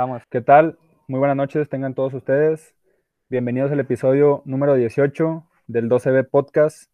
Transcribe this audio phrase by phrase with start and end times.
[0.00, 0.78] Vamos, ¿qué tal?
[1.08, 2.72] Muy buenas noches, tengan todos ustedes.
[3.28, 6.88] Bienvenidos al episodio número 18 del 12B Podcast.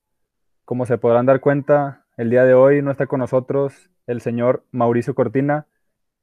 [0.65, 4.64] Como se podrán dar cuenta, el día de hoy no está con nosotros el señor
[4.71, 5.67] Mauricio Cortina,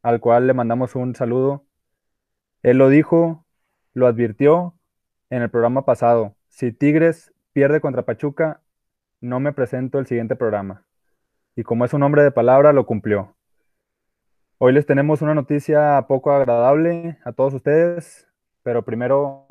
[0.02, 1.68] al cual le mandamos un saludo.
[2.64, 3.46] Él lo dijo,
[3.94, 4.74] lo advirtió
[5.30, 6.36] en el programa pasado.
[6.48, 8.62] Si Tigres pierde contra Pachuca,
[9.20, 10.88] no me presento el siguiente programa.
[11.56, 13.36] Y como es un hombre de palabra, lo cumplió.
[14.64, 18.28] Hoy les tenemos una noticia poco agradable a todos ustedes,
[18.62, 19.48] pero primero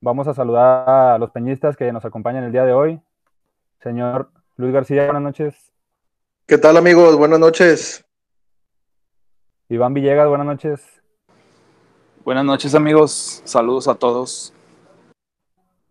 [0.00, 3.02] vamos a saludar a los peñistas que nos acompañan el día de hoy.
[3.80, 5.72] Señor Luis García, buenas noches.
[6.46, 7.16] ¿Qué tal amigos?
[7.16, 8.04] Buenas noches.
[9.68, 11.02] Iván Villegas, buenas noches.
[12.24, 14.54] Buenas noches amigos, saludos a todos.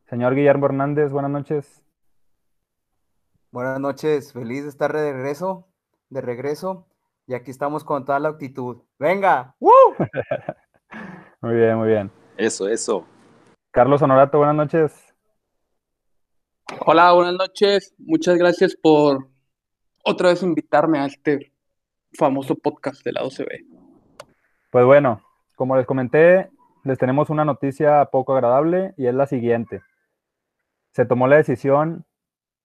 [0.09, 1.83] Señor Guillermo Hernández, buenas noches.
[3.51, 5.67] Buenas noches, feliz de estar de regreso,
[6.09, 6.87] de regreso
[7.31, 8.81] y aquí estamos con toda la actitud.
[8.99, 9.55] ¡Venga!
[11.41, 12.11] muy bien, muy bien.
[12.35, 13.07] Eso, eso.
[13.71, 15.15] Carlos Honorato, buenas noches.
[16.85, 17.95] Hola, buenas noches.
[17.99, 19.29] Muchas gracias por
[20.03, 21.53] otra vez invitarme a este
[22.19, 23.65] famoso podcast de la OCB.
[24.69, 25.21] Pues bueno,
[25.55, 26.51] como les comenté,
[26.83, 29.83] les tenemos una noticia poco agradable y es la siguiente.
[30.91, 32.03] Se tomó la decisión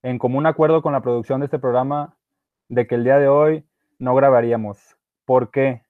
[0.03, 2.17] en común acuerdo con la producción de este programa
[2.67, 3.66] de que el día de hoy
[3.99, 4.97] no grabaríamos.
[5.25, 5.83] ¿Por qué?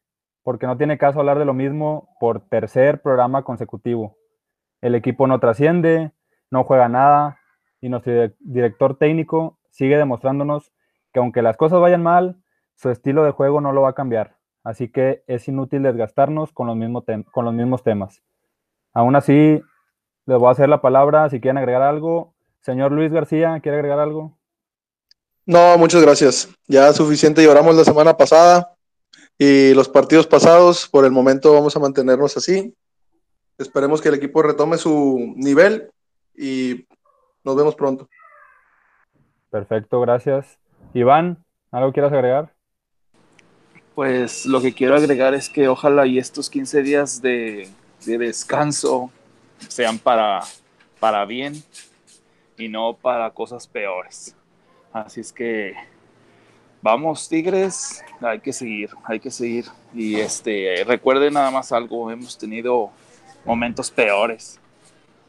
[0.44, 4.17] Porque no tiene caso hablar de lo mismo por tercer programa consecutivo.
[4.81, 6.11] El equipo no trasciende,
[6.49, 7.39] no juega nada
[7.81, 10.72] y nuestro director técnico sigue demostrándonos
[11.14, 12.41] que aunque las cosas vayan mal,
[12.75, 14.36] su estilo de juego no lo va a cambiar.
[14.64, 18.21] Así que es inútil desgastarnos con los, mismos con los mismos temas.
[18.94, 19.61] Aún así,
[20.25, 22.33] les voy a hacer la palabra si quieren agregar algo.
[22.59, 24.36] Señor Luis García, ¿quiere agregar algo?
[25.47, 26.49] No, muchas gracias.
[26.67, 28.75] Ya suficiente lloramos la semana pasada
[29.37, 30.89] y los partidos pasados.
[30.89, 32.75] Por el momento vamos a mantenernos así.
[33.57, 35.89] Esperemos que el equipo retome su nivel
[36.35, 36.85] y
[37.45, 38.09] nos vemos pronto.
[39.49, 40.59] Perfecto, gracias.
[40.93, 41.41] Iván,
[41.71, 42.53] ¿algo quieras agregar?
[43.95, 47.69] Pues lo que quiero agregar es que ojalá y estos 15 días de,
[48.05, 49.11] de descanso
[49.69, 50.41] sean para,
[50.99, 51.63] para bien
[52.57, 54.36] y no para cosas peores.
[55.02, 55.75] Así es que
[56.81, 59.65] vamos, Tigres, hay que seguir, hay que seguir.
[59.93, 62.91] Y este, recuerden nada más algo, hemos tenido
[63.45, 64.59] momentos peores.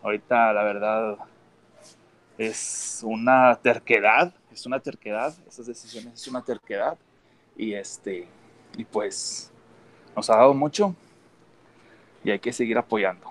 [0.03, 1.19] Ahorita la verdad
[2.37, 6.97] es una terquedad, es una terquedad, esas decisiones es una terquedad.
[7.57, 8.29] Y este,
[8.77, 9.51] y pues
[10.15, 10.95] nos ha dado mucho
[12.23, 13.31] y hay que seguir apoyando.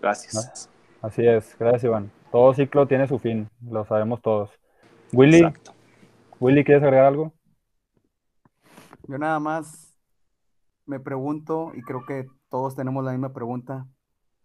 [0.00, 0.68] Gracias.
[1.02, 2.10] Así es, gracias Iván.
[2.32, 4.50] Todo ciclo tiene su fin, lo sabemos todos.
[5.12, 5.42] Willy,
[6.38, 7.32] Willy, ¿quieres agregar algo?
[9.08, 9.98] Yo nada más
[10.86, 13.88] me pregunto, y creo que todos tenemos la misma pregunta,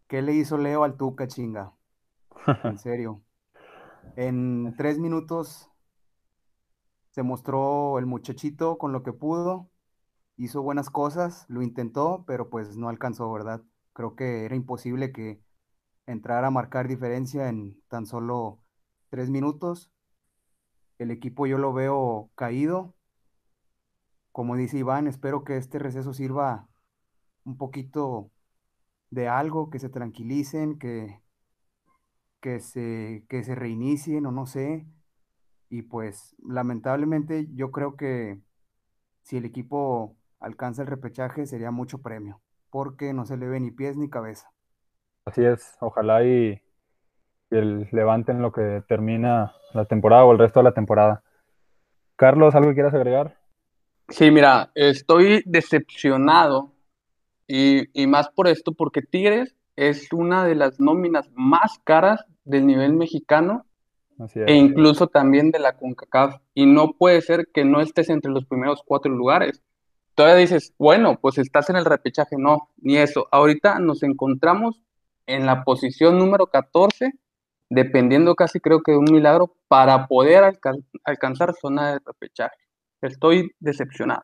[0.08, 1.74] ¿qué le hizo Leo al Tuca, chinga?
[2.64, 3.22] En serio.
[4.16, 5.70] En tres minutos
[7.12, 9.70] se mostró el muchachito con lo que pudo,
[10.36, 13.62] hizo buenas cosas, lo intentó, pero pues no alcanzó, ¿verdad?
[13.94, 15.40] Creo que era imposible que
[16.08, 18.59] entrara a marcar diferencia en tan solo
[19.09, 19.92] tres minutos
[21.00, 22.95] el equipo yo lo veo caído.
[24.31, 26.67] Como dice Iván, espero que este receso sirva
[27.45, 28.31] un poquito
[29.09, 31.22] de algo, que se tranquilicen, que,
[32.41, 34.85] que, se, que se reinicien o no sé.
[35.69, 38.41] Y pues lamentablemente yo creo que
[39.23, 43.72] si el equipo alcanza el repechaje sería mucho premio, porque no se le ve ni
[43.72, 44.51] pies ni cabeza.
[45.25, 46.61] Así es, ojalá y,
[47.50, 51.23] el levanten lo que termina la temporada o el resto de la temporada.
[52.16, 53.38] Carlos, ¿algo que quieras agregar?
[54.09, 56.72] Sí, mira, estoy decepcionado
[57.47, 62.94] y, más por esto, porque Tigres es una de las nóminas más caras del nivel
[62.94, 63.66] mexicano
[64.34, 66.38] e incluso también de la CONCACAF.
[66.53, 69.61] Y no puede ser que no estés entre los primeros cuatro lugares.
[70.13, 72.38] Todavía dices, bueno, pues estás en el repechaje.
[72.38, 73.28] No, ni eso.
[73.31, 74.81] Ahorita nos encontramos
[75.25, 77.14] en la posición número 14
[77.70, 80.58] dependiendo casi creo que de un milagro para poder
[81.03, 82.58] alcanzar zona de repechaje.
[83.02, 84.23] Estoy decepcionado.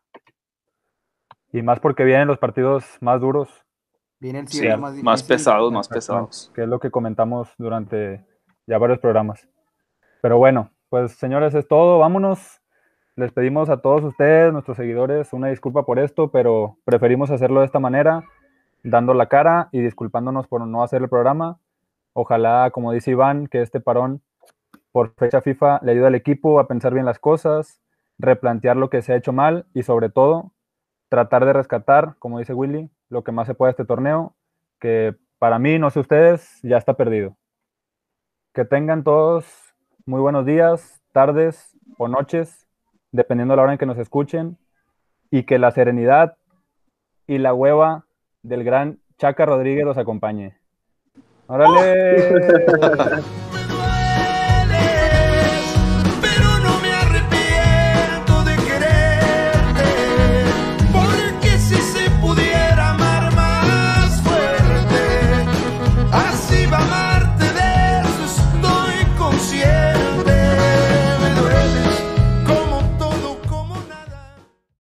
[1.52, 3.50] Y más porque vienen los partidos más duros.
[4.20, 4.46] Vienen
[4.80, 6.52] más, más, pesados, más pesados.
[6.54, 8.24] Que es lo que comentamos durante
[8.68, 9.48] ya varios programas.
[10.22, 12.00] Pero bueno, pues señores, es todo.
[12.00, 12.62] Vámonos.
[13.16, 17.66] Les pedimos a todos ustedes, nuestros seguidores, una disculpa por esto, pero preferimos hacerlo de
[17.66, 18.24] esta manera,
[18.84, 21.60] dando la cara y disculpándonos por no hacer el programa.
[22.14, 24.22] Ojalá, como dice Iván, que este parón
[24.92, 27.82] por fecha FIFA le ayude al equipo a pensar bien las cosas,
[28.18, 30.52] replantear lo que se ha hecho mal y sobre todo
[31.10, 34.34] tratar de rescatar, como dice Willy, lo que más se pueda este torneo,
[34.80, 37.36] que para mí, no sé ustedes, ya está perdido.
[38.54, 39.46] Que tengan todos
[40.06, 42.68] muy buenos días, tardes o noches,
[43.12, 44.58] dependiendo de la hora en que nos escuchen,
[45.32, 46.38] y que la serenidad
[47.28, 48.06] y la hueva
[48.44, 50.61] del gran Chaca Rodríguez los acompañe.
[51.52, 53.22] ¡Órale!